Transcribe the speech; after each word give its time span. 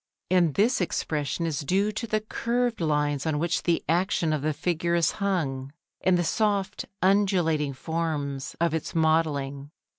And 0.31 0.55
this 0.55 0.81
expression 0.81 1.45
is 1.45 1.59
due 1.59 1.91
to 1.91 2.07
the 2.07 2.21
curved 2.21 2.81
lines 2.81 3.27
on 3.27 3.37
which 3.37 3.61
the 3.61 3.83
action 3.87 4.33
of 4.33 4.41
the 4.41 4.51
figure 4.51 4.95
is 4.95 5.11
hung, 5.21 5.73
and 6.03 6.17
the 6.17 6.23
soft 6.23 6.85
undulating 7.03 7.73
forms 7.73 8.55
of 8.59 8.73
its 8.73 8.95
modelling. 8.95 9.69